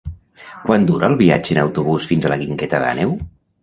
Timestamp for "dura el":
0.87-1.19